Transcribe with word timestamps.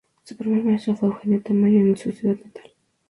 Su 0.23 0.35
primer 0.35 0.63
maestro 0.63 0.95
fue 0.95 1.09
Eugenio 1.09 1.43
Tamayo, 1.43 1.79
en 1.81 1.95
su 1.95 2.11
ciudad 2.11 2.35
natal. 2.43 2.73